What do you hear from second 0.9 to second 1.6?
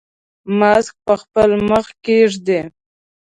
په خپل